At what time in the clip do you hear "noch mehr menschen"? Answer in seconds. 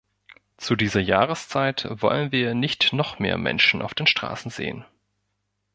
2.91-3.83